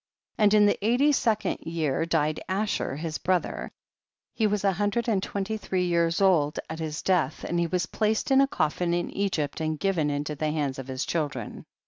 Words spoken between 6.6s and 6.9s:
at